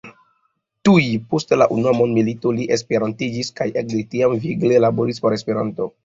Tuj 0.87 1.01
post 1.33 1.51
la 1.61 1.67
unua 1.75 1.91
mondmilito 1.97 2.53
li 2.59 2.65
esperantiĝis, 2.77 3.51
kaj 3.59 3.67
ekde 3.83 4.01
tiam 4.15 4.33
vigle 4.47 4.81
laboris 4.87 5.21
por 5.27 5.37
Esperanto. 5.37 5.89